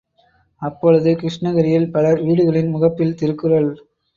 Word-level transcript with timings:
அப்பொழுது 0.61 1.09
கிருஷ்ணகிரியில் 1.15 1.87
பலர் 1.91 2.21
வீடுகளின் 2.21 2.69
முகப்பில் 2.69 3.15
திருக்குறள். 3.15 3.71